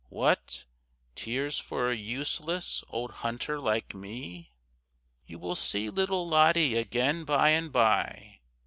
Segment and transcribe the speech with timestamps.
[0.09, 0.65] What!
[1.15, 4.49] Tears for a useless old hunter like me?
[5.27, 8.39] You will see little Lottie again by and by.